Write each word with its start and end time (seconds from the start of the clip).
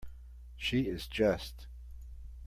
She 0.57 0.87
is 0.89 1.05
just. 1.05 1.67